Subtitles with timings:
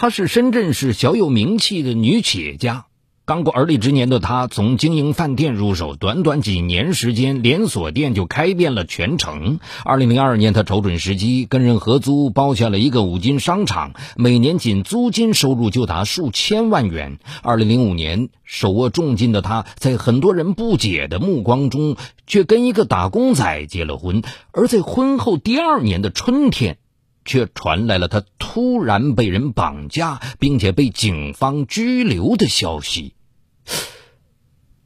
[0.00, 2.86] 她是深圳市小有名气的女企业家。
[3.26, 9.60] 刚过而立之年的她，从经营饭店入手，短短几年时间，连锁店就开遍了全城。
[9.84, 17.18] 二零零二年，她瞅准时机，跟人合租，包下了一个五金商场，每年仅租金收入就达数千万元。
[17.42, 21.96] 二零零五年，手握重金的她，在很多人不解的目光中，
[22.26, 24.22] 却跟一个打工仔结了婚。
[24.50, 26.78] 而在婚后第二年的春天，
[27.24, 33.14] 却传来了他突然被人绑架，并且被警方拘留的消息。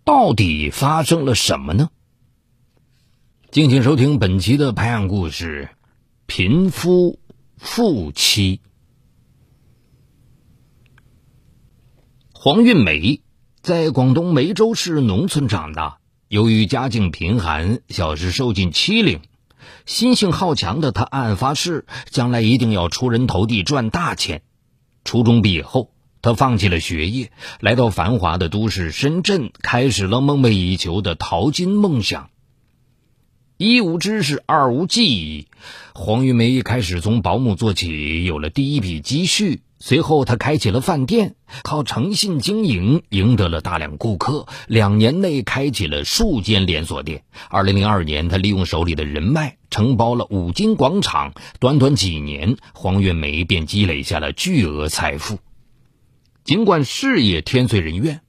[0.04, 1.90] 到底发生了什么呢？
[3.50, 5.70] 敬请收听本期的拍案故事：
[6.26, 7.20] 贫夫
[7.56, 8.60] 富妻。
[12.32, 13.22] 黄运梅
[13.62, 19.22] 在广东梅州市农村长大，由于家境贫寒，小时受尽欺凌，
[19.86, 24.42] 心性好强的他暗暗发誓，将来一定要出人头地，赚大钱。
[25.04, 25.90] 初中毕业后。
[26.22, 27.30] 他放弃了学业，
[27.60, 32.30] 来到繁华的都市深圳，开始了梦寐以求的淘金梦想。
[33.58, 35.48] 一无知识，二无技艺，
[35.92, 39.60] 黄玉梅一开始从保姆做起，有了第一笔积蓄。
[39.80, 47.24] 随后，他开启了饭店，靠诚信经营赢得了大量顾客，两年内开启了数间连锁店。
[47.50, 55.38] 二零零二年，他利用手里的人脉承包了五金广场，短短几年，黄月梅便积累下了巨额财富。
[56.44, 58.20] 尽管事业天遂人愿，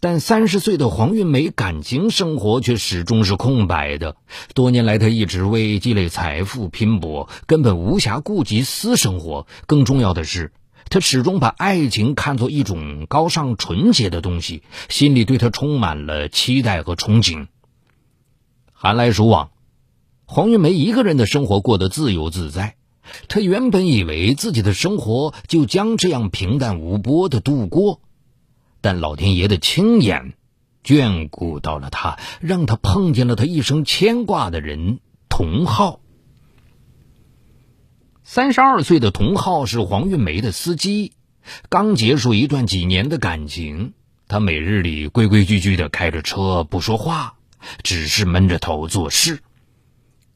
[0.00, 4.16] 但三十岁的黄月梅感情生活却始终是空白的。
[4.54, 9.46] 多年来，她一直为积累财富拼搏，根本无暇顾及私生活。
[9.66, 10.52] 更重要的是，
[10.90, 17.46] 他始终把爱情看作一种高尚纯洁的东西，心里对他充满了期待和憧憬。
[18.72, 19.50] 寒来暑往，
[20.26, 22.74] 黄运梅一个人的生活过得自由自在。
[23.28, 28.00] 她原本以为自己的生活就将这样平淡无波的度过，
[28.80, 30.34] 但老天爷的亲眼
[30.84, 34.98] 眷顾到了她，让她碰见了她一生牵挂的人
[35.28, 35.99] 童浩。
[38.32, 41.14] 三十二岁的童浩是黄运梅的司机，
[41.68, 43.92] 刚结束一段几年的感情，
[44.28, 47.34] 他每日里规规矩矩的开着车，不说话，
[47.82, 49.40] 只是闷着头做事。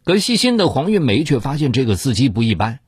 [0.04, 2.80] 可细心的黄运梅却发现这个司机不一般。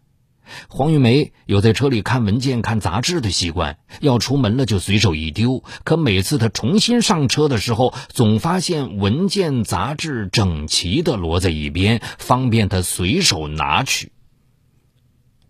[0.66, 5.62] 黄玉梅有在车里看文件、看杂志的习惯，要出门了就随手一丢。
[5.84, 14.10] 可每次她重新上车的时候，总发现文件、杂志整齐的摞在一边，方便她随手拿取。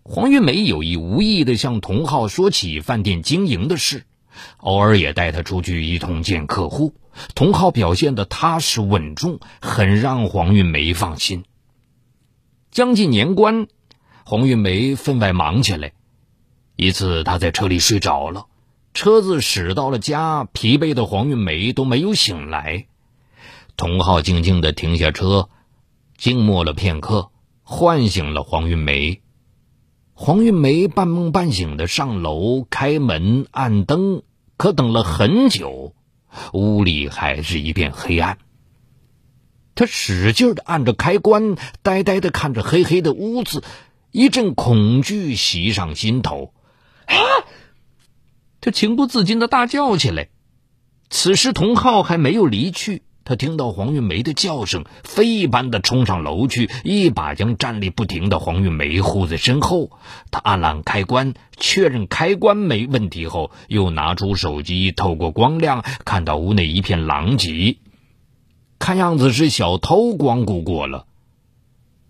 [0.09, 4.05] 黄运梅有意无意的向童浩说起饭店经营的事，
[4.55, 6.95] 偶尔也带他出去一同见客户。
[7.35, 11.43] 童浩表现的踏实稳重，很让黄运梅放心。
[12.71, 13.67] 将近年关，
[14.23, 15.91] 黄运梅分外忙起来。
[16.77, 18.45] 一次，她在车里睡着了，
[18.93, 22.87] 车子驶到了家，疲惫的黄运梅都没有醒来。
[23.75, 25.49] 童浩静静的停下车，
[26.17, 27.29] 静默了片刻，
[27.63, 29.21] 唤醒了黄运梅。
[30.19, 34.23] 黄运梅半梦半醒的上楼，开门按灯，
[34.57, 35.93] 可等了很久，
[36.53, 38.39] 屋里还是一片黑暗。
[39.75, 43.63] 他使劲的按着开关，呆呆的看着黑黑的屋子，
[44.11, 46.51] 一阵恐惧袭上心头。
[47.05, 47.15] 啊！
[48.59, 50.29] 他情不自禁的大叫起来。
[51.11, 59.91] 此时童浩还没有离去，他听到黄玉梅的叫声，飞一般的冲上楼去，一把将站立不停的黄玉梅护在身后。
[60.31, 67.75] 他按了开关，确认开关没问题后，又拿出手机，透过光亮看到屋内一片狼藉。
[68.79, 71.05] 看样子是小偷光顾过了。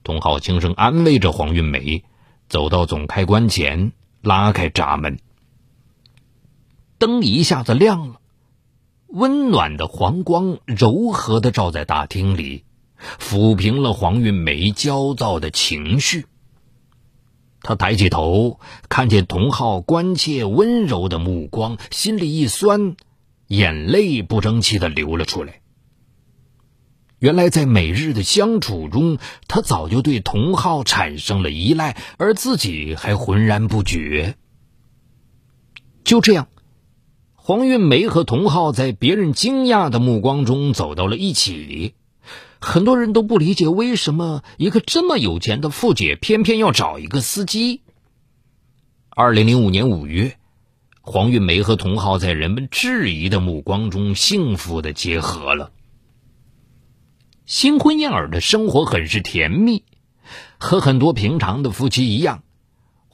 [0.04, 2.04] 童浩轻声安慰着黄玉梅，
[2.48, 3.92] 走到总开关前，
[4.22, 5.18] 拉开闸门，
[7.00, 8.20] 灯一下子亮了，
[9.08, 12.66] 温暖的黄光柔和的照在大厅里，
[13.20, 16.26] 抚平了黄运梅焦躁的情绪。
[17.62, 18.60] 他抬起头，
[18.90, 22.96] 看见童浩关切温柔的目光，心里一酸，
[23.48, 25.62] 眼泪不争气的流了出来。
[27.20, 29.18] 原来，在每日的相处中，
[29.48, 34.36] 他早就对童浩产生了依赖，而自己还浑然不觉。
[36.04, 36.48] 就这样，
[37.48, 41.94] 黄运梅和童浩在别人惊讶的目光中走到了一起。
[42.60, 47.84] 很多人都不理解，为什么一个这么有钱的富姐偏偏要找一个司机。
[49.08, 50.36] 二零零五年五月，
[51.00, 55.72] 黄运梅和童浩在人们质疑的目光中幸福的结合了。
[57.46, 59.86] 新婚燕尔的生活很是甜蜜，
[60.58, 62.44] 和很多平常的夫妻一样，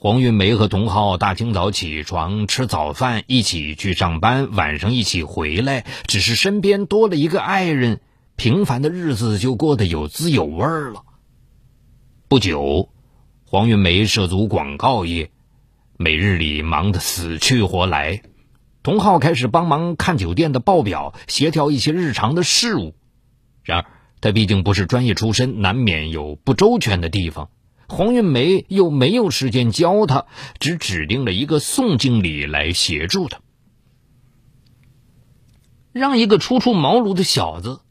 [0.04, 5.86] 黄运梅和童浩大清早起床吃早饭，一起去上班，晚上一起回来。
[6.06, 8.02] 只是身边多了一个爱人，
[8.36, 11.04] 平凡的日子就过得有滋有味了。
[12.28, 12.90] 不久，
[13.46, 15.30] 黄运梅涉足广告业，
[15.96, 18.20] 每日里忙得死去活来。
[18.82, 22.94] 童浩开始帮忙看酒店的报表，协调一些日常的事务。
[23.62, 23.86] 然而，
[24.20, 27.48] 他毕竟不是专业出身，难免有不周全的地方。
[27.94, 30.26] 黄运梅又没有时间教他，
[30.58, 33.38] 只指定了一个宋经理来协助他。
[35.92, 37.82] 让一个初出茅庐的小子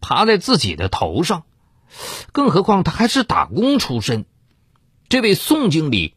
[0.00, 1.44] 爬在自己的头上，
[2.32, 4.26] 更何况他还是打工出身。
[5.08, 6.14] 这位宋经理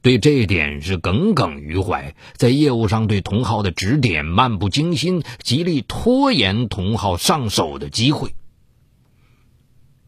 [0.00, 8.32] 对这一点是耿耿于怀，在业务上对童浩的指点漫不经心，极力拖延童浩上手的机会。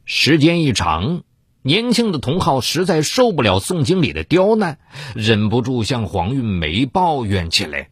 [0.05, 1.25] 时间一长。
[1.62, 4.79] 年轻的童浩实在受不了宋经理的刁难，
[5.14, 7.88] 忍不住向黄玉梅抱怨起来。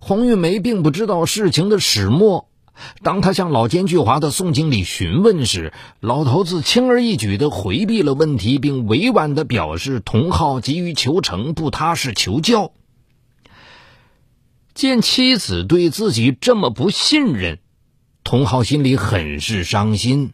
[0.00, 2.48] 黄玉梅并不知道事情的始末。
[3.04, 12.72] 当他向老奸巨猾的宋经理询问时，老头子轻而易举地回避了问题，并委婉地表示童浩急于求成，不踏实求教。
[14.74, 17.60] 见妻子对自己这么不信任，
[18.24, 20.32] 童浩心里很是伤心。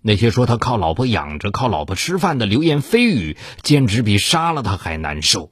[0.00, 5.50] 那些说他靠老婆养着、靠老婆吃饭的流言蜚语，简直比杀了他还难受。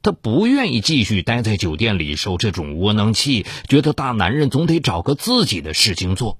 [0.00, 6.38] 他不愿意继续待在酒店里受这种窝囊气，觉得大男人总得找个自己的事情做。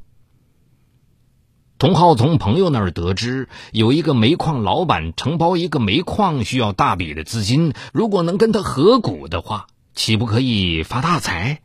[1.79, 11.61] 童浩从朋友那儿得知，有一个煤矿老板承包一个煤矿，需要大笔的资金，如果能跟他合股的话，岂不可以发大财？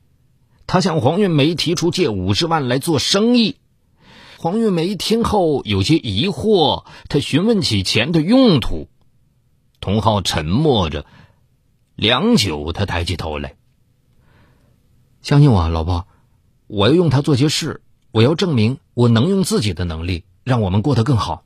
[0.65, 3.57] 他向黄运梅提出借五十万来做生意。
[4.43, 8.89] 黄玉梅听后有些疑惑，她询问起钱的用途。
[9.79, 11.05] 童浩沉默着，
[11.95, 13.55] 良久，他抬起头来
[15.23, 16.07] ：“相信我，老婆，
[16.67, 21.45] 我要用它做些事，我要证明我能用自己的能力让我们过得更好。”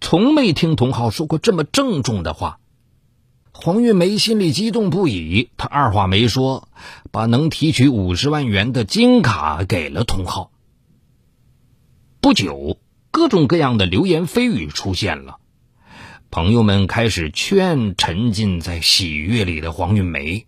[0.00, 2.59] 从没听童浩说过这么郑重的话。
[3.62, 6.70] 黄玉梅心里激动不已，她二话没说，
[7.10, 10.50] 把能提取五十万元的金卡给了童浩。
[12.22, 12.78] 不久，
[13.10, 15.40] 各种各样的流言蜚语出现了，
[16.30, 20.46] 朋友们开始劝沉浸在喜悦里的黄玉梅：“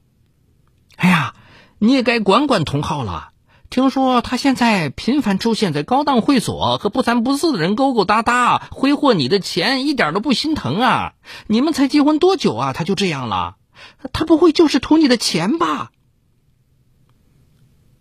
[0.96, 1.34] 哎呀，
[1.78, 3.31] 你也该管管童浩了。”
[3.72, 11.14] 听说他现在频繁出现在高档会所，和不三不四的人勾勾搭搭，挥霍你的钱，一点都不心疼啊！
[11.46, 13.56] 你们才结婚多久啊，他就这样了？
[14.12, 15.90] 他不会就是图你的钱吧？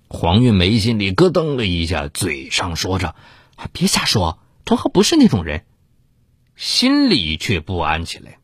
[0.09, 3.15] 黄运梅心里咯噔了一下，嘴上说着
[3.71, 5.63] ：“别瞎说，童浩不是那种人。”
[6.57, 8.39] 心里却不安起来。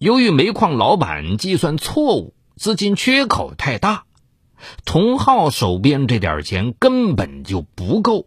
[0.00, 4.06] 由于煤矿老板计算错误，资金缺口太大。
[4.84, 8.26] 童浩手边这点钱根本就不够，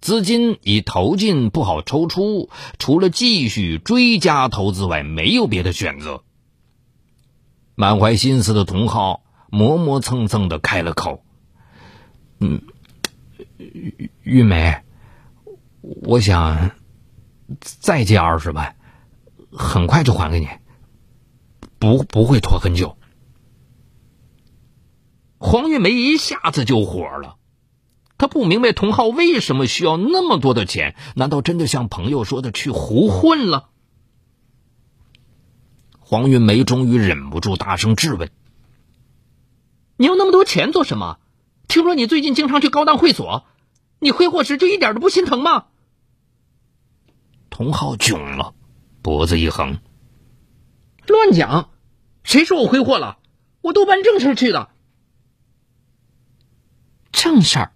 [0.00, 6.22] 资金已投进不好抽出，除了继续追加投资外，没有别的选择。
[7.74, 11.24] 满怀心思的童浩磨磨蹭蹭的开了口
[12.40, 12.62] ：“嗯，
[13.58, 14.82] 玉玉梅，
[15.80, 16.72] 我想
[17.60, 18.76] 再借二十万，
[19.50, 20.48] 很快就还给你，
[21.78, 22.96] 不不会拖很久。”
[25.44, 27.36] 黄玉梅一下子就火了，
[28.16, 30.94] 她不明白童浩为什么需要那么多的钱？
[31.16, 33.68] 难道真的像朋友说的去胡混了？
[35.98, 38.30] 黄云梅终于忍不住大声质问
[39.98, 41.18] ：“你要那么多钱做什么？
[41.66, 43.44] 听说你最近经常去高档会所，
[43.98, 45.66] 你挥霍时就一点都不心疼吗？”
[47.50, 48.54] 童浩囧了，
[49.02, 49.80] 脖子一横
[51.08, 51.70] ：“乱讲！
[52.22, 53.18] 谁说我挥霍了？
[53.60, 54.68] 我都办正事去的。”
[57.12, 57.72] 正事儿，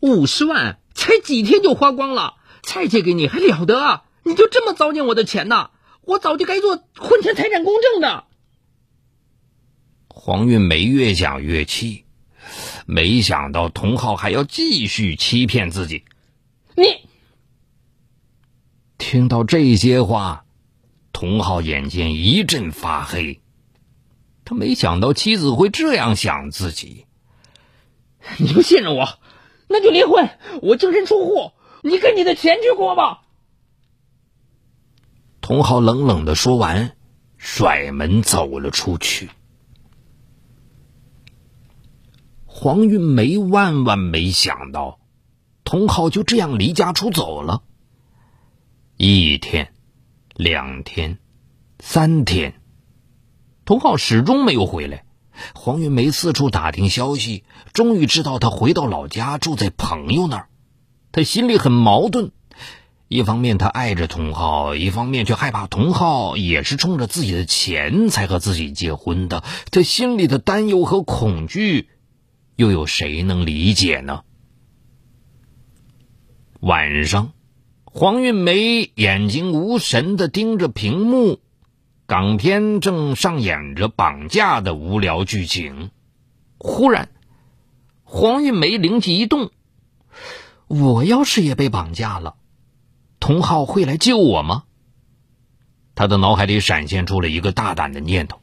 [0.00, 4.04] 五十万才几天就花光了，再借给你还了得啊？
[4.24, 5.70] 你就这么糟践我的钱呢？
[6.02, 8.24] 我早就该做婚前财产公证的。
[10.08, 12.04] 黄运梅越想越气，
[12.86, 16.04] 没想到童浩还要继续欺骗自己。
[16.76, 16.84] 你
[18.96, 20.44] 听到这些话，
[21.12, 23.40] 童浩眼前一阵发黑，
[24.44, 27.06] 他没想到妻子会这样想自己。
[28.38, 29.18] 你不信任我，
[29.68, 30.28] 那就离婚。
[30.62, 33.22] 我净身出户，你跟你的钱去过吧。
[35.40, 36.96] 童浩冷冷的说完，
[37.38, 39.30] 甩门走了出去。
[42.44, 45.00] 黄云梅万万没想到，
[45.64, 47.62] 童浩就这样离家出走了。
[48.96, 49.72] 一天，
[50.34, 51.18] 两天，
[51.78, 52.60] 三天，
[53.64, 55.04] 童浩始终没有回来。
[55.54, 60.48] 黄云梅四处打听消息，终于知道他回到老家，住在朋友那儿。
[61.12, 62.32] 他心里很矛盾，
[63.08, 69.42] 一方面他爱着童浩，一方面却害怕童浩也是冲着自己的钱才和自己结婚的。
[69.70, 71.88] 他心里的担忧和恐惧，
[72.56, 74.22] 又有谁能理解呢？
[76.60, 77.32] 晚上，
[77.84, 81.40] 黄韵梅眼睛无神的盯着屏幕。
[82.08, 85.90] 港片正上演着绑架的无聊剧情，
[86.56, 87.10] 忽然，
[88.02, 89.50] 黄韵梅灵机一动
[90.68, 92.36] ：“我要是也被绑架了，
[93.20, 94.64] 童浩会来救我吗？”
[95.94, 98.40] 他的脑海里闪现出了一个大胆的念头。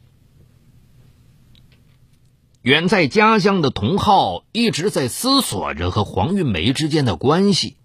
[2.61, 7.77] 远在家乡的童浩一直在思索着和黄韵梅之间的关系，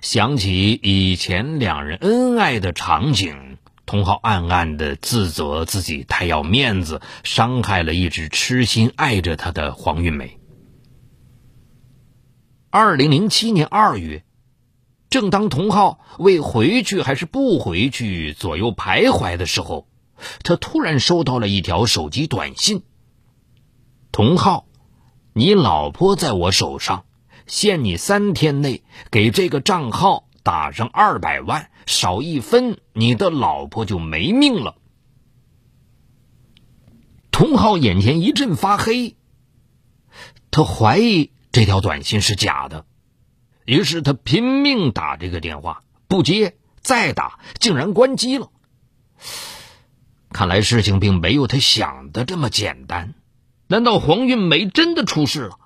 [0.00, 3.51] 想起以前两人恩爱的场景。
[3.84, 10.38] 童浩暗暗的自责自己太要面子，伤害了一直痴心爱着他的黄韵梅。
[12.70, 14.24] 二零零七年二月，
[15.10, 19.86] 正当童浩为回去还是不回去左右徘徊的时候，
[20.42, 22.84] 他突然收到了一条手机短信
[24.10, 24.66] ：“童浩，
[25.34, 27.04] 你老婆在我手上，
[27.46, 34.76] 限你三天内给这个账号。”打上二百万，少一分，你的老婆就没命了。
[37.30, 39.16] 童浩眼前一阵发黑，
[40.50, 42.84] 他怀疑这条短信是假的，
[43.64, 48.50] 于是他拼命打这个电话，不接，再打，竟然关机了。
[50.30, 53.14] 看来事情并没有他想的这么简单，
[53.66, 55.58] 难道黄韵梅真的出事了？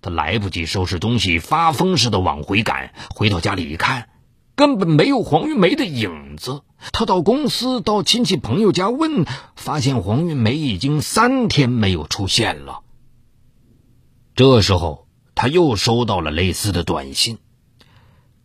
[0.00, 4.08] 他来不及收拾东西，发疯似的往回赶，回到家里一看。
[4.54, 6.62] 根本没有黄玉梅的影子。
[6.92, 12.80] 他到公司、到亲戚朋友家问，发现黄玉梅已经三天没有出现了。
[14.34, 17.38] 这时候，他又收到了类似的短信：“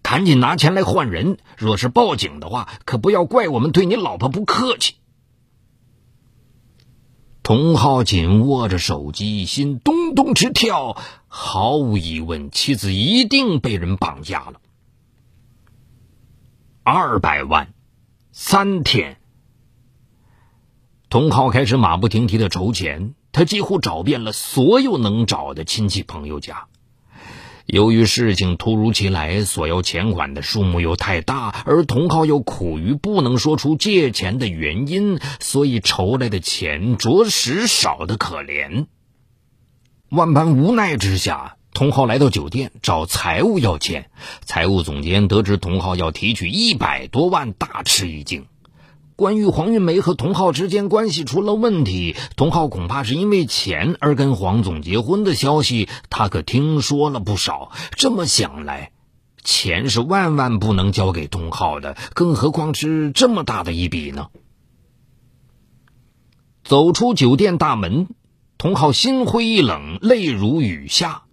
[0.03, 4.95] 赶紧拿钱来换人，若是报警的话，可不要怪我们对你老婆不客气。”
[7.41, 10.97] 童浩紧握着手机，心咚咚直跳。
[11.27, 14.59] 毫无疑问，妻子一定被人绑架了。
[16.89, 17.73] 二百万，
[18.31, 19.17] 三天。
[21.09, 26.67] 童浩开始马不停蹄的筹钱，他几乎找遍了所有能找的亲戚朋友家。
[27.65, 38.85] 由于事情突如其来，索要钱款的数目又太大，而童浩又苦于不能说出借钱的原因，所以筹来的钱着实少得可怜。
[40.07, 41.56] 万般无奈之下。
[41.77, 44.09] 童浩来到酒店找财务要钱，
[44.43, 48.47] 财务总监得知童浩要提取一百多万，大吃一惊。
[49.15, 57.71] 关于黄运梅和童浩之间关系出了问题，童浩恐怕是因为钱而跟黄总结婚的消息，他可听说了不少。
[57.91, 58.91] 这么想来，
[59.43, 64.29] 钱是万万不能交给童浩的，更何况是这么大的一笔呢？
[66.63, 68.07] 走出酒店大门，
[68.57, 71.25] 童浩心灰意冷，泪如雨下。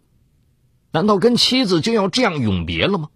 [0.95, 3.09] 难道跟妻子就要这样永别了吗？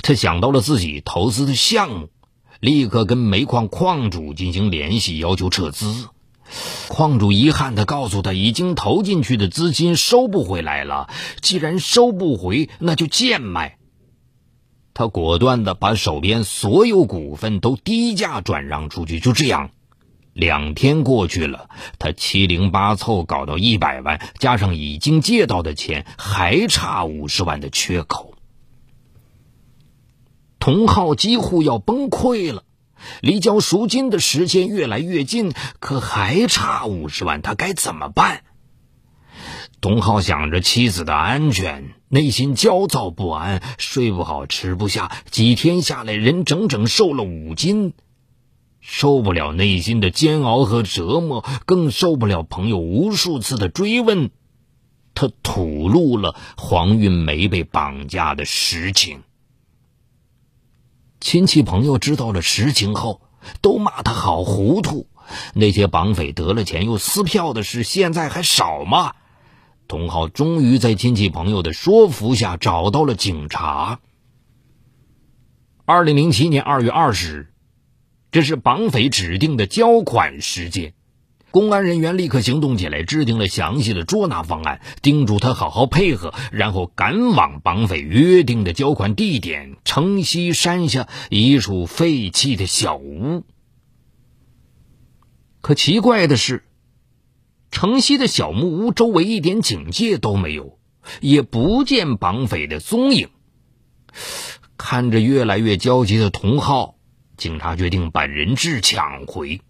[0.00, 2.08] 他想到了自己投资的项目，
[2.60, 6.08] 立刻跟煤矿矿主进行联系，要求撤资。
[6.88, 11.10] 矿主遗憾地告诉他，已经投进去的资金收不回来了。
[11.42, 13.76] 既然收不回，那就贱卖。
[14.94, 19.20] 他果断地把手边所有股份都低价转让出去。
[19.20, 19.70] 就这样。
[20.38, 21.68] 两天过去了，
[21.98, 28.34] 他七零八凑搞到一百万，加上已经借到的钱，还差五十万的缺口。
[30.60, 32.62] 童浩几乎要崩溃了，
[33.20, 38.44] 离交赎金的时间越来越近，可还差五十万，他该怎么办？
[39.80, 47.92] 童浩想着妻子的安全，内心焦躁不安，睡不好，吃不下，几天下来，人整整瘦了五斤。
[48.90, 54.30] 受不了内心的煎熬和折磨，更受不了朋友无数次的追问，
[55.14, 59.22] 他吐露了黄运梅被绑架的实情。
[61.20, 63.20] 亲戚朋友知道了实情后，
[63.60, 65.06] 都骂他好糊涂。
[65.52, 69.12] 那些绑匪得了钱又撕票的事，现在还少吗？
[69.86, 74.00] 童浩终于在亲戚朋友的说服下找到了警察。
[75.84, 77.52] 二零零七年二月二十日。
[78.30, 80.92] 这是绑匪指定的交款时间，
[81.50, 93.44] 公安人员立刻行动起来，制定了详细的捉拿方案，叮嘱他好好配合，然后赶往绑匪约定的交款地点——城西山下一处废弃的小屋。
[95.62, 96.64] 可奇怪的是，
[97.70, 100.78] 城西的小木屋周围一点警戒都没有，
[101.22, 103.30] 也不见绑匪的踪影。
[104.76, 106.97] 看着越来越焦急的童浩，
[107.38, 109.62] 警察决定把人质抢回。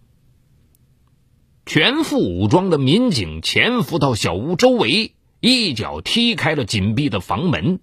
[1.65, 7.79] 全副武装的民警潜伏到小屋周围，一脚踢开了紧闭的房门，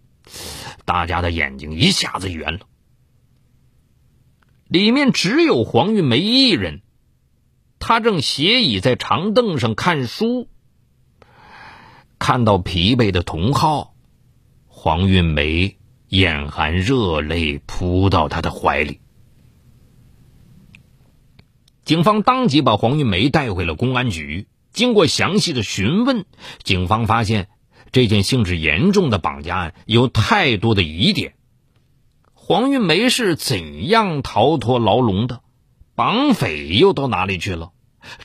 [0.84, 2.66] 大家的眼睛一下子圆了。
[4.66, 6.82] 里面只有黄玉梅一人，
[7.78, 10.48] 她正斜倚在长凳上看书。
[12.18, 13.94] 看到疲惫的童浩，
[14.66, 15.76] 黄玉梅
[16.08, 19.00] 眼含热泪扑到他的怀里。
[21.86, 24.48] 警方当即把黄玉梅带回了公安局。
[24.72, 26.26] 经过详细的询问，
[26.64, 27.48] 警方发现
[27.92, 31.34] 这件性质严重的绑架案有太多的疑点。
[32.34, 35.40] 黄玉梅是怎样逃脱牢笼的？
[35.94, 37.70] 绑匪又到哪里去了？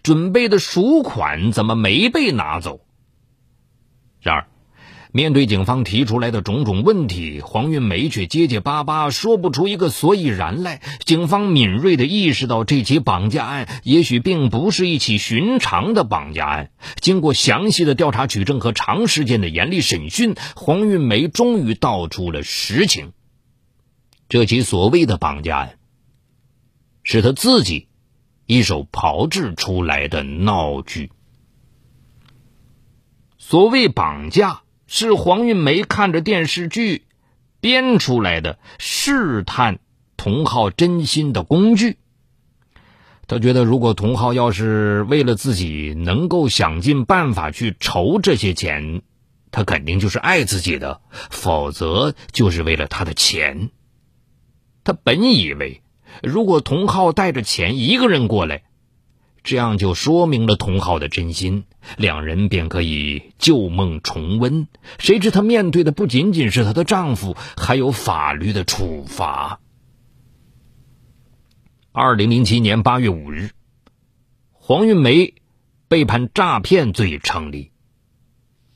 [0.01, 2.81] 准备的赎款怎么没被拿走？
[4.19, 4.50] 然而。
[5.13, 10.81] 面对警方提出来的种种问题，黄运梅却结结巴巴说不出一个所以然来。
[11.03, 16.71] 警方敏锐地意识到，这起绑架案也许并不是一起寻常的绑架案。
[17.01, 23.11] 经过详细的调查取证和长时间的严厉审讯，黄运梅终于道出了实情：
[24.29, 25.77] 这起所谓的绑架案，
[27.03, 27.89] 是他自己
[28.45, 31.11] 一手炮制出来的闹剧。
[33.37, 34.61] 所谓绑架。
[34.93, 37.05] 是黄运梅看着电视剧
[37.61, 39.79] 编出来的试探
[40.17, 41.95] 童浩真心的工具。
[43.25, 49.01] 他觉得，如果童浩要是为了自己能够想尽办法去筹这些钱，
[49.49, 53.69] 他肯定就是爱自己的；否则就是为了他的钱。
[54.83, 55.83] 他本以为，
[56.21, 58.63] 如果童浩带着钱一个人过来，
[59.43, 61.63] 这样就说明了童浩的真心，
[61.97, 64.67] 两人便可以旧梦重温。
[64.99, 69.59] 谁知她面对的不仅仅是她的丈夫，还有法律的处罚。
[71.91, 73.49] 二零零七年八月五日，
[74.53, 75.33] 黄运梅
[75.87, 77.71] 被判诈骗罪成立，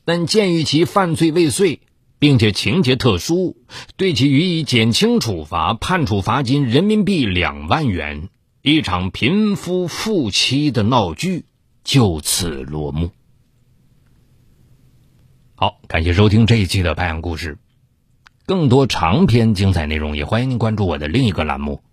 [0.04, 1.80] 但鉴于其犯罪未遂，
[2.18, 3.56] 并且情节特殊，
[3.98, 8.30] 对其予以减轻处罚，判处罚金人民币两万元。
[8.68, 11.46] 一场贫夫负妻的闹剧
[11.84, 13.12] 就此落幕。
[15.54, 17.60] 好，感谢收听这一期的拍案故事。
[18.48, 21.84] 更多长篇精彩内容，也欢迎您关注我的另一个栏目，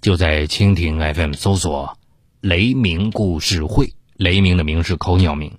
[0.00, 1.98] 就在蜻蜓 FM 搜索
[2.40, 3.92] “雷鸣故事会”。
[4.16, 5.52] 雷鸣的鸣是口鸟鸣。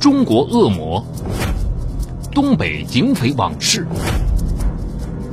[0.00, 1.04] 中国恶魔，
[2.32, 3.86] 东北警匪往事。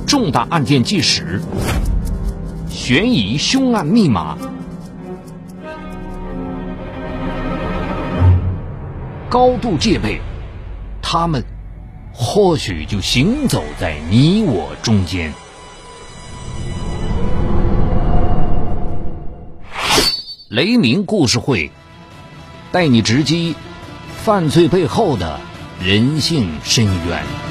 [0.08, 1.42] 重大案件纪实，
[2.70, 4.38] 悬疑凶案密码，
[9.28, 10.22] 高度戒备，
[11.02, 11.44] 他们
[12.10, 15.34] 或许就行走在你我中间。
[20.48, 21.70] 雷鸣故事会
[22.72, 23.54] 带你直击
[24.24, 25.38] 犯罪背后的
[25.84, 27.47] 人性深渊。